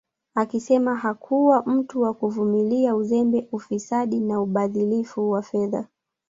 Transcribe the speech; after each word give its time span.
Akisema 0.35 0.95
hakuwa 0.95 1.63
mtu 1.65 2.01
wa 2.01 2.13
kuvimilia 2.13 2.95
uzembe 2.95 3.47
ufisadi 3.51 4.19
na 4.19 4.41
ubadhirifu 4.41 5.29
wa 5.29 5.41
fedha 5.41 5.85